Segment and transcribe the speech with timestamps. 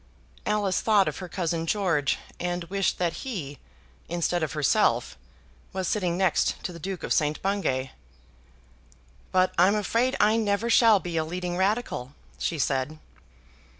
[0.47, 3.59] Alice thought of her cousin George, and wished that he,
[4.09, 5.15] instead of herself,
[5.73, 7.39] was sitting next to the Duke of St.
[7.43, 7.91] Bungay.
[9.31, 12.97] "But I'm afraid I never shall be a leading Radical," she said.